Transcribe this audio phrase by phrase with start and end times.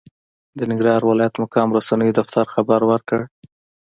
[0.57, 3.19] د ننګرهار ولايت مقام رسنیو دفتر خبر ورکړ،